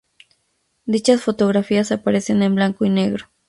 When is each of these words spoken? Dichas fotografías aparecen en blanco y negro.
Dichas 0.85 1.21
fotografías 1.21 1.91
aparecen 1.91 2.41
en 2.41 2.55
blanco 2.55 2.85
y 2.85 2.89
negro. 2.89 3.25